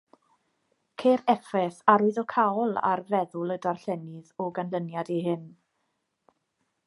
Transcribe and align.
Ceir 1.01 1.21
effaith 1.33 1.81
arwyddocaol 1.93 2.73
ar 2.93 3.03
feddwl 3.13 3.55
y 3.57 3.59
darllenydd 3.67 4.31
o 4.45 4.47
ganlyniad 4.61 5.15
i 5.19 5.19
hyn 5.27 5.47